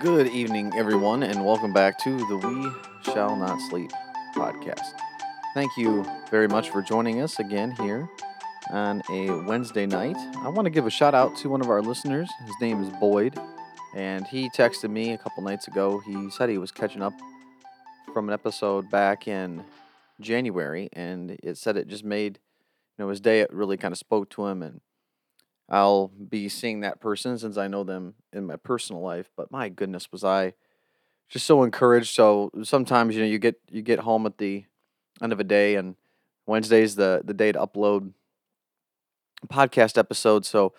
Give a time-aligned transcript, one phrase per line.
[0.00, 2.70] Good evening, everyone, and welcome back to the We
[3.02, 3.90] Shall Not Sleep
[4.32, 4.92] podcast.
[5.54, 8.08] Thank you very much for joining us again here
[8.70, 10.16] on a Wednesday night.
[10.36, 12.30] I want to give a shout out to one of our listeners.
[12.46, 13.36] His name is Boyd,
[13.92, 16.00] and he texted me a couple nights ago.
[16.06, 17.14] He said he was catching up
[18.14, 19.64] from an episode back in
[20.20, 22.38] January, and it said it just made
[22.96, 23.40] you know his day.
[23.40, 24.80] It really kind of spoke to him, and
[25.68, 29.30] I'll be seeing that person since I know them in my personal life.
[29.36, 30.54] But my goodness, was I
[31.28, 32.14] just so encouraged.
[32.14, 34.64] So sometimes you know you get you get home at the
[35.22, 35.96] end of a day, and
[36.46, 38.12] Wednesday's the the day to upload
[39.48, 40.48] podcast episodes.
[40.48, 40.72] So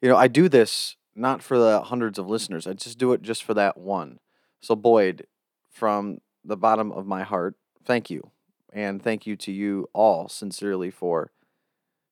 [0.00, 2.66] you know I do this not for the hundreds of listeners.
[2.66, 4.20] I just do it just for that one.
[4.60, 5.26] So Boyd,
[5.70, 8.30] from the bottom of my heart, thank you,
[8.72, 11.32] and thank you to you all sincerely for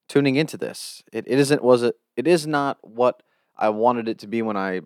[0.08, 1.02] tuning into this.
[1.12, 3.22] It, it isn't was it it is not what
[3.56, 4.80] I wanted it to be when I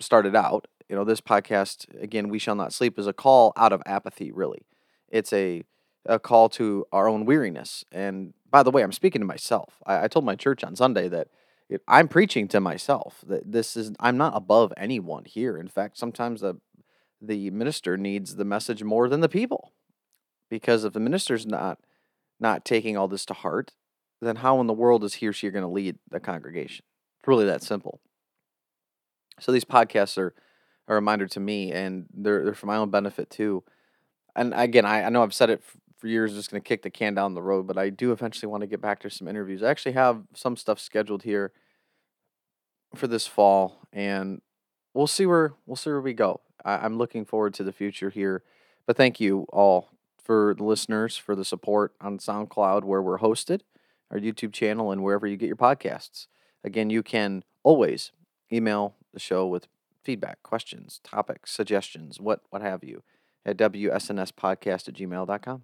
[0.00, 0.66] started out.
[0.88, 4.30] You know, this podcast again, we shall not sleep, is a call out of apathy.
[4.30, 4.66] Really,
[5.08, 5.64] it's a
[6.04, 7.84] a call to our own weariness.
[7.90, 9.82] And by the way, I'm speaking to myself.
[9.84, 11.28] I, I told my church on Sunday that
[11.68, 13.24] it, I'm preaching to myself.
[13.26, 15.56] That this is I'm not above anyone here.
[15.56, 16.60] In fact, sometimes the
[17.20, 19.72] the minister needs the message more than the people,
[20.50, 21.78] because if the minister's not
[22.38, 23.72] not taking all this to heart,
[24.20, 26.84] then how in the world is he or she going to lead the congregation?
[27.20, 28.00] It's really that simple.
[29.40, 30.34] So these podcasts are
[30.88, 33.64] a reminder to me, and they're they're for my own benefit too.
[34.34, 35.62] And again, I, I know I've said it
[35.98, 38.50] for years, just going to kick the can down the road, but I do eventually
[38.50, 39.62] want to get back to some interviews.
[39.62, 41.52] I actually have some stuff scheduled here
[42.94, 44.40] for this fall, and
[44.94, 46.40] we'll see where we'll see where we go.
[46.64, 48.42] I, I'm looking forward to the future here.
[48.86, 49.90] But thank you all
[50.22, 53.60] for the listeners for the support on SoundCloud where we're hosted
[54.10, 56.26] our YouTube channel, and wherever you get your podcasts.
[56.64, 58.12] Again, you can always
[58.52, 59.68] email the show with
[60.02, 63.02] feedback, questions, topics, suggestions, what what have you,
[63.44, 65.62] at wsnspodcast at gmail.com.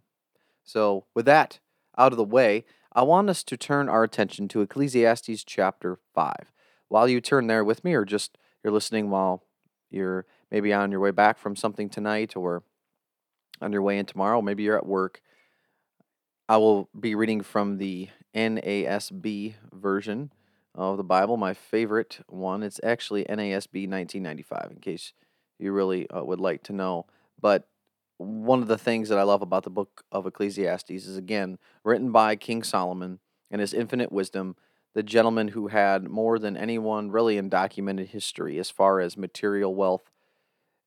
[0.64, 1.60] So, with that
[1.96, 6.52] out of the way, I want us to turn our attention to Ecclesiastes chapter 5.
[6.88, 9.44] While you turn there with me, or just you're listening while
[9.90, 12.62] you're maybe on your way back from something tonight or
[13.60, 15.20] on your way in tomorrow, maybe you're at work.
[16.48, 20.32] I will be reading from the NASB version
[20.74, 22.62] of the Bible, my favorite one.
[22.62, 25.12] It's actually NASB 1995, in case
[25.58, 27.06] you really uh, would like to know.
[27.40, 27.68] But
[28.18, 32.12] one of the things that I love about the book of Ecclesiastes is, again, written
[32.12, 33.18] by King Solomon
[33.50, 34.56] and his infinite wisdom,
[34.94, 39.74] the gentleman who had more than anyone really in documented history as far as material
[39.74, 40.10] wealth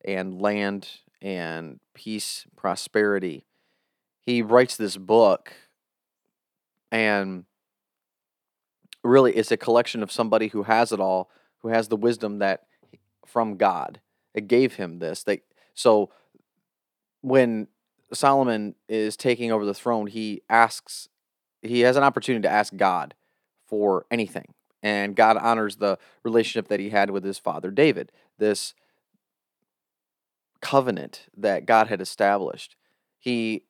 [0.04, 0.88] and land
[1.20, 3.44] and peace, prosperity.
[4.20, 5.52] He writes this book
[6.90, 7.44] and
[9.02, 11.30] really it's a collection of somebody who has it all
[11.60, 12.66] who has the wisdom that
[13.24, 14.00] from god
[14.34, 15.40] it gave him this they
[15.74, 16.10] so
[17.22, 17.68] when
[18.12, 21.08] solomon is taking over the throne he asks
[21.62, 23.14] he has an opportunity to ask god
[23.66, 28.74] for anything and god honors the relationship that he had with his father david this
[30.60, 32.76] covenant that god had established.
[33.18, 33.64] He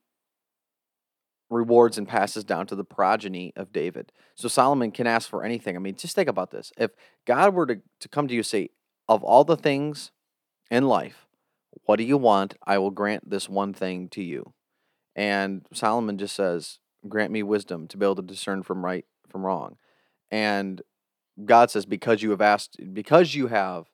[1.48, 4.12] rewards and passes down to the progeny of David.
[4.34, 5.76] So Solomon can ask for anything.
[5.76, 6.72] I mean, just think about this.
[6.76, 6.90] If
[7.24, 8.70] God were to, to come to you and say,
[9.08, 10.10] of all the things
[10.70, 11.26] in life,
[11.84, 12.54] what do you want?
[12.66, 14.54] I will grant this one thing to you.
[15.14, 19.46] And Solomon just says, grant me wisdom to be able to discern from right from
[19.46, 19.76] wrong.
[20.30, 20.82] And
[21.44, 23.86] God says, because you have asked, because you have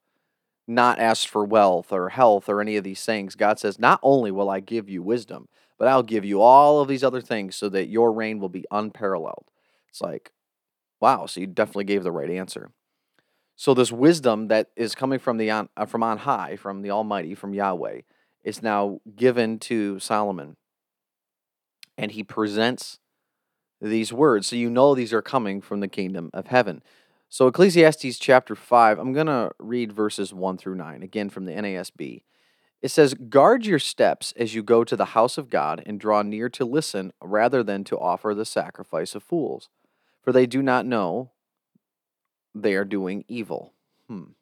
[0.75, 4.31] not asked for wealth or health or any of these things, God says, not only
[4.31, 7.69] will I give you wisdom, but I'll give you all of these other things so
[7.71, 9.47] that your reign will be unparalleled.
[9.89, 10.33] It's like,
[11.01, 12.71] wow, so you definitely gave the right answer.
[13.57, 16.91] So this wisdom that is coming from the on, uh, from on high, from the
[16.91, 18.01] Almighty, from Yahweh,
[18.45, 20.57] is now given to Solomon.
[21.99, 22.99] And he presents
[23.81, 24.47] these words.
[24.47, 26.83] So you know these are coming from the kingdom of heaven.
[27.33, 31.53] So Ecclesiastes chapter 5, I'm going to read verses 1 through 9, again from the
[31.53, 32.25] NASB.
[32.83, 36.21] It says, Guard your steps as you go to the house of God and draw
[36.21, 39.71] near to listen rather than to offer the sacrifice of fools,
[40.21, 41.31] for they do not know
[42.55, 43.73] they are doing evil.
[44.09, 44.33] Hmm.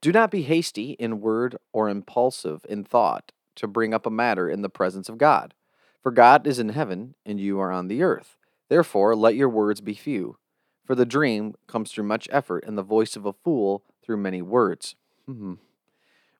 [0.00, 4.48] Do not be hasty in word or impulsive in thought to bring up a matter
[4.48, 5.54] in the presence of God.
[6.00, 8.36] For God is in heaven and you are on the earth.
[8.68, 10.36] Therefore, let your words be few.
[10.84, 14.42] For the dream comes through much effort, and the voice of a fool through many
[14.42, 14.96] words.
[15.26, 15.54] Hmm.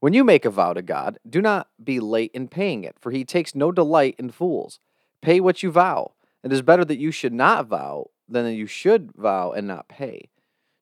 [0.01, 3.11] When you make a vow to God, do not be late in paying it, for
[3.11, 4.79] he takes no delight in fools.
[5.23, 6.13] Pay what you vow.
[6.43, 9.89] It is better that you should not vow than that you should vow and not
[9.89, 10.29] pay.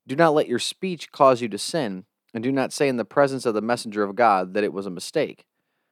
[0.08, 2.05] Do not let your speech cause you to sin,
[2.35, 4.87] and do not say in the presence of the messenger of God that it was
[4.87, 5.47] a mistake.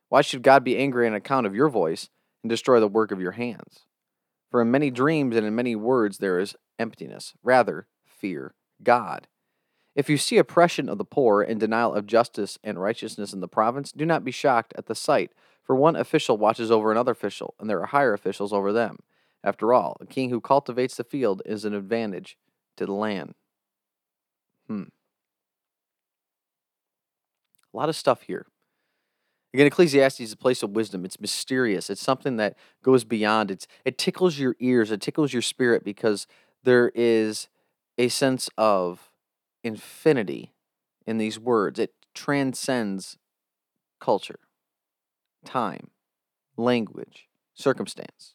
[0.08, 2.08] Why should God be angry on account of your voice
[2.42, 3.84] and destroy the work of your hands?
[4.50, 7.34] For in many dreams and in many words there is emptiness.
[7.42, 9.28] Rather, fear God.
[9.94, 13.48] If you see oppression of the poor and denial of justice and righteousness in the
[13.48, 15.32] province, do not be shocked at the sight,
[15.62, 18.98] for one official watches over another official, and there are higher officials over them.
[19.42, 22.36] After all, a king who cultivates the field is an advantage
[22.76, 23.34] to the land.
[24.66, 24.84] Hmm.
[27.72, 28.46] A lot of stuff here.
[29.52, 31.04] Again, Ecclesiastes is a place of wisdom.
[31.04, 31.90] It's mysterious.
[31.90, 33.50] It's something that goes beyond.
[33.50, 34.90] It's it tickles your ears.
[34.90, 36.26] It tickles your spirit because
[36.62, 37.48] there is
[37.98, 39.10] a sense of
[39.64, 40.52] infinity
[41.06, 41.78] in these words.
[41.78, 43.18] It transcends
[44.00, 44.38] culture,
[45.44, 45.90] time,
[46.56, 48.34] language, circumstance.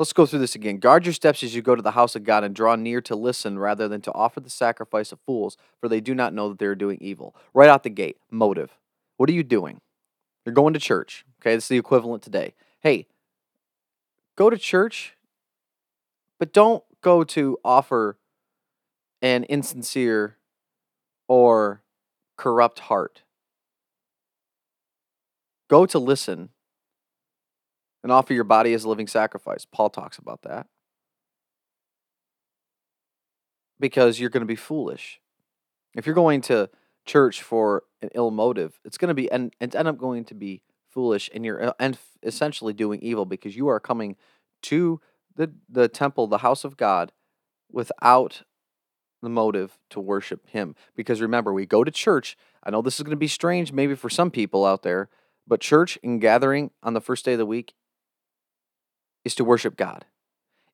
[0.00, 0.78] Let's go through this again.
[0.78, 3.14] Guard your steps as you go to the house of God and draw near to
[3.14, 6.58] listen rather than to offer the sacrifice of fools, for they do not know that
[6.58, 7.36] they are doing evil.
[7.52, 8.78] Right out the gate, motive.
[9.18, 9.82] What are you doing?
[10.46, 11.26] You're going to church.
[11.38, 12.54] Okay, this is the equivalent today.
[12.80, 13.08] Hey,
[14.36, 15.18] go to church,
[16.38, 18.16] but don't go to offer
[19.20, 20.38] an insincere
[21.28, 21.82] or
[22.38, 23.20] corrupt heart.
[25.68, 26.48] Go to listen
[28.02, 29.64] and offer your body as a living sacrifice.
[29.64, 30.66] Paul talks about that.
[33.78, 35.20] Because you're going to be foolish.
[35.94, 36.70] If you're going to
[37.06, 40.34] church for an ill motive, it's going to be and it's end up going to
[40.34, 44.16] be foolish and you're uh, and essentially doing evil because you are coming
[44.62, 45.00] to
[45.34, 47.12] the the temple, the house of God
[47.70, 48.42] without
[49.22, 50.74] the motive to worship him.
[50.94, 52.36] Because remember, we go to church.
[52.62, 55.08] I know this is going to be strange maybe for some people out there,
[55.46, 57.74] but church and gathering on the first day of the week
[59.24, 60.04] is to worship God.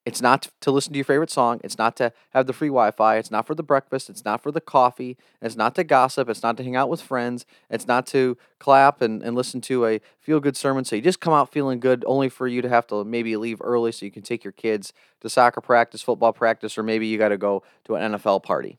[0.07, 1.61] It's not to listen to your favorite song.
[1.65, 3.17] It's not to have the free Wi Fi.
[3.17, 4.09] It's not for the breakfast.
[4.09, 5.17] It's not for the coffee.
[5.43, 6.29] It's not to gossip.
[6.29, 7.45] It's not to hang out with friends.
[7.69, 10.85] It's not to clap and, and listen to a feel good sermon.
[10.85, 13.61] So you just come out feeling good, only for you to have to maybe leave
[13.61, 17.19] early so you can take your kids to soccer practice, football practice, or maybe you
[17.19, 18.79] got to go to an NFL party.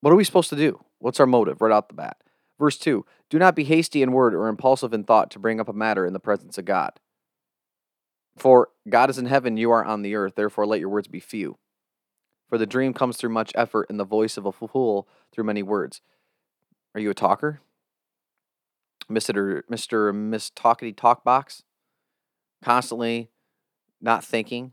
[0.00, 0.84] What are we supposed to do?
[0.98, 2.16] What's our motive right out the bat?
[2.58, 5.68] Verse 2 Do not be hasty in word or impulsive in thought to bring up
[5.68, 6.92] a matter in the presence of God.
[8.36, 11.20] For God is in heaven, you are on the earth, therefore let your words be
[11.20, 11.58] few.
[12.48, 15.62] For the dream comes through much effort, and the voice of a fool through many
[15.62, 16.00] words.
[16.94, 17.60] Are you a talker?
[19.10, 19.62] Mr.
[19.70, 20.14] Mr.
[20.14, 21.62] Miss Talkity Talk Box?
[22.62, 23.30] Constantly
[24.00, 24.72] not thinking.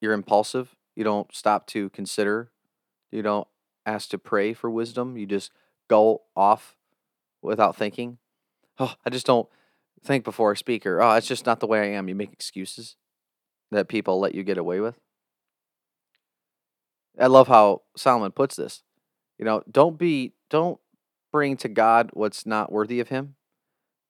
[0.00, 0.76] You're impulsive.
[0.94, 2.50] You don't stop to consider.
[3.10, 3.48] You don't
[3.86, 5.16] ask to pray for wisdom.
[5.16, 5.50] You just
[5.88, 6.76] go off
[7.44, 8.18] without thinking.
[8.78, 9.48] Oh, I just don't
[10.02, 12.08] think before I speak, or oh, it's just not the way I am.
[12.08, 12.96] You make excuses
[13.70, 14.98] that people let you get away with.
[17.18, 18.82] I love how Solomon puts this.
[19.38, 20.80] You know, don't be, don't
[21.32, 23.36] bring to God what's not worthy of Him.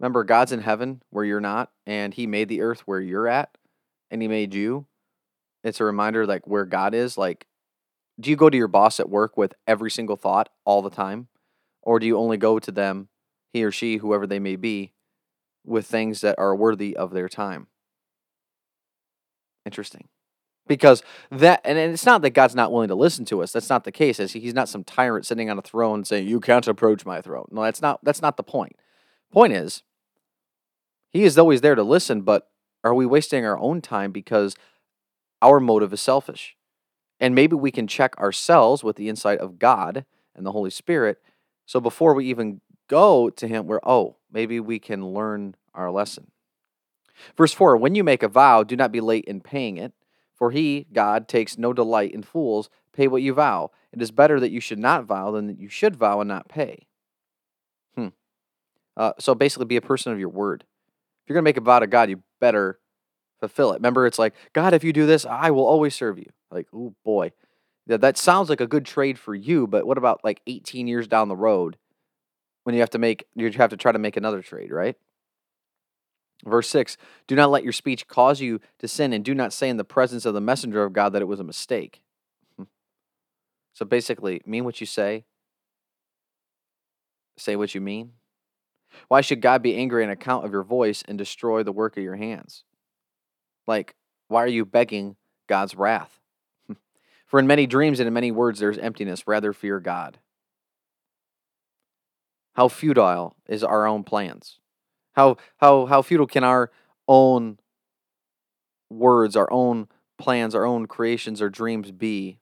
[0.00, 3.56] Remember, God's in heaven where you're not, and He made the earth where you're at,
[4.10, 4.86] and He made you.
[5.62, 7.16] It's a reminder, like where God is.
[7.16, 7.46] Like,
[8.18, 11.28] do you go to your boss at work with every single thought all the time,
[11.82, 13.08] or do you only go to them
[13.54, 14.92] he or she, whoever they may be,
[15.64, 17.68] with things that are worthy of their time.
[19.64, 20.08] Interesting.
[20.66, 23.52] Because that, and it's not that God's not willing to listen to us.
[23.52, 24.16] That's not the case.
[24.18, 27.46] He's not some tyrant sitting on a throne saying, You can't approach my throne.
[27.50, 28.76] No, that's not that's not the point.
[29.30, 29.82] Point is,
[31.10, 32.48] he is always there to listen, but
[32.82, 34.56] are we wasting our own time because
[35.40, 36.56] our motive is selfish?
[37.20, 41.18] And maybe we can check ourselves with the insight of God and the Holy Spirit.
[41.66, 46.30] So before we even go to him where, oh, maybe we can learn our lesson.
[47.36, 49.92] Verse 4 When you make a vow, do not be late in paying it,
[50.34, 52.68] for he, God, takes no delight in fools.
[52.92, 53.70] Pay what you vow.
[53.92, 56.48] It is better that you should not vow than that you should vow and not
[56.48, 56.86] pay.
[57.96, 58.08] Hmm.
[58.96, 60.64] Uh, so basically, be a person of your word.
[61.22, 62.78] If you're going to make a vow to God, you better
[63.40, 63.76] fulfill it.
[63.76, 66.30] Remember, it's like, God, if you do this, I will always serve you.
[66.50, 67.32] Like, oh boy.
[67.86, 71.06] Yeah, that sounds like a good trade for you, but what about like 18 years
[71.06, 71.76] down the road?
[72.64, 74.96] When you have to make you have to try to make another trade, right?
[76.44, 79.68] Verse 6 Do not let your speech cause you to sin, and do not say
[79.68, 82.02] in the presence of the messenger of God that it was a mistake.
[82.56, 82.64] Hmm.
[83.72, 85.24] So basically, mean what you say,
[87.36, 88.12] say what you mean.
[89.08, 92.02] Why should God be angry on account of your voice and destroy the work of
[92.02, 92.62] your hands?
[93.66, 93.96] Like,
[94.28, 95.16] why are you begging
[95.48, 96.20] God's wrath?
[97.26, 99.26] For in many dreams and in many words there is emptiness.
[99.26, 100.18] Rather fear God.
[102.54, 104.58] How futile is our own plans?
[105.12, 106.70] How how how futile can our
[107.08, 107.58] own
[108.90, 112.40] words, our own plans, our own creations or dreams be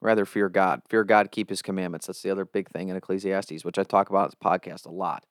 [0.00, 0.82] Rather fear God.
[0.88, 2.06] Fear God, keep his commandments.
[2.06, 4.90] That's the other big thing in Ecclesiastes, which I talk about in this podcast a
[4.92, 5.24] lot.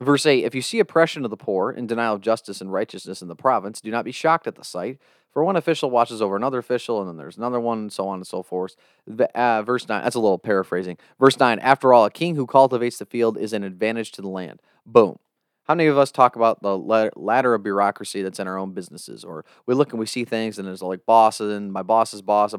[0.00, 3.22] Verse 8 If you see oppression of the poor and denial of justice and righteousness
[3.22, 4.98] in the province, do not be shocked at the sight.
[5.32, 8.18] For one official watches over another official, and then there's another one, and so on
[8.18, 8.74] and so forth.
[9.06, 10.96] The, uh, verse 9, that's a little paraphrasing.
[11.20, 14.28] Verse 9 After all, a king who cultivates the field is an advantage to the
[14.28, 14.60] land.
[14.84, 15.18] Boom.
[15.64, 19.22] How many of us talk about the ladder of bureaucracy that's in our own businesses?
[19.22, 22.52] Or we look and we see things and there's like bosses and my boss's boss.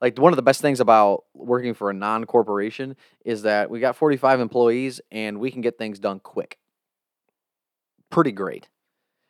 [0.00, 2.96] Like one of the best things about working for a non corporation
[3.26, 6.59] is that we got 45 employees and we can get things done quick.
[8.10, 8.68] Pretty great.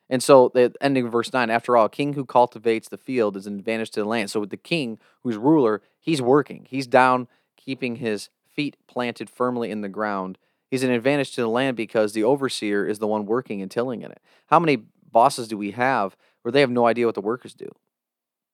[0.08, 3.37] And so the ending of verse 9, after all, a king who cultivates the field
[3.37, 4.30] is an advantage to the land.
[4.30, 6.66] So with the king who's ruler, he's working.
[6.68, 10.38] He's down, keeping his feet planted firmly in the ground
[10.70, 14.02] He's an advantage to the land because the overseer is the one working and tilling
[14.02, 14.22] in it.
[14.46, 17.68] How many bosses do we have where they have no idea what the workers do?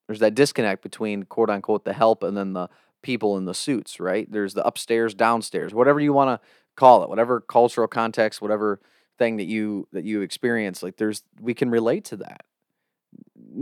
[0.08, 2.68] There's that disconnect between quote unquote the help and then the
[3.02, 4.30] people in the suits, right?
[4.30, 8.80] There's the upstairs, downstairs, whatever you want to call it, whatever cultural context, whatever
[9.18, 12.44] thing that you that you experience, like there's we can relate to that.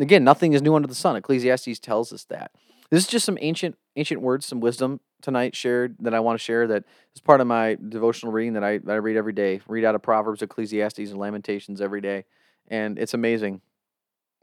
[0.00, 1.16] Again, nothing is new under the sun.
[1.16, 2.52] Ecclesiastes tells us that.
[2.90, 6.44] This is just some ancient ancient words, some wisdom tonight shared that I want to
[6.44, 6.84] share that
[7.14, 9.60] is part of my devotional reading that I, that I read every day.
[9.66, 12.24] Read out of Proverbs, Ecclesiastes, and Lamentations every day.
[12.68, 13.62] And it's amazing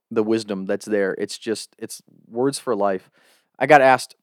[0.09, 1.13] the wisdom that's there.
[1.19, 3.11] It's just, it's words for life.
[3.59, 4.15] I got asked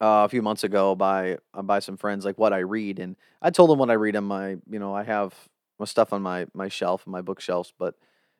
[0.00, 3.16] uh, a few months ago by uh, by some friends like what I read, and
[3.42, 5.34] I told them what I read on my, you know, I have
[5.86, 7.94] stuff on my my shelf, and my bookshelves, but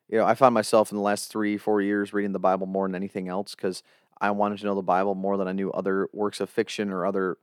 [0.09, 2.87] you know, I found myself in the last three, four years reading the Bible more
[2.87, 3.83] than anything else because
[4.19, 7.05] I wanted to know the Bible more than I knew other works of fiction or
[7.05, 7.37] other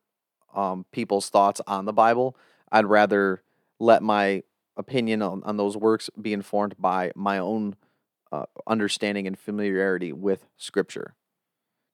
[0.55, 2.37] um, people's thoughts on the Bible.
[2.73, 3.43] I'd rather
[3.79, 4.43] let my
[4.77, 7.77] opinion on, on those works be informed by my own
[8.33, 11.15] uh, understanding and familiarity with Scripture.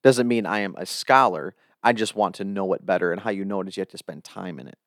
[0.03, 1.55] Doesn't mean I am a scholar.
[1.83, 3.89] I just want to know it better, and how you know it is you have
[3.89, 4.79] to spend time in it.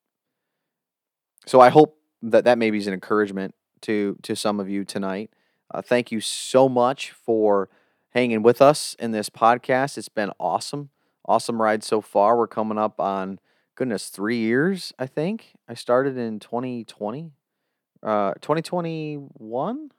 [1.46, 2.00] So I hope
[2.32, 5.32] that that maybe is an encouragement to to some of you tonight.
[5.74, 7.70] Uh, thank you so much for
[8.10, 9.98] hanging with us in this podcast.
[9.98, 10.90] It's been awesome.
[11.28, 12.38] Awesome ride so far.
[12.38, 13.40] We're coming up on
[13.74, 15.54] goodness, 3 years, I think.
[15.68, 17.32] I started in 2020.
[18.04, 19.92] Uh 2021?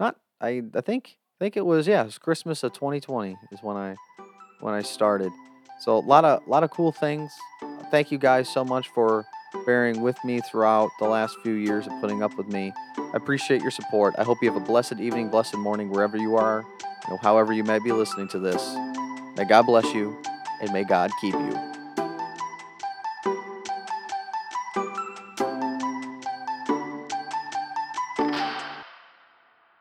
[0.00, 3.62] Not I I think I think it was yeah, it was Christmas of 2020 is
[3.62, 3.96] when I
[4.60, 5.32] when I started.
[5.80, 7.32] So a lot of a lot of cool things.
[7.90, 9.24] Thank you guys so much for
[9.66, 12.72] bearing with me throughout the last few years of putting up with me.
[12.98, 14.14] I appreciate your support.
[14.18, 16.64] I hope you have a blessed evening, blessed morning, wherever you are,
[17.06, 18.74] you know, however you may be listening to this.
[19.36, 20.16] May God bless you,
[20.60, 21.73] and may God keep you.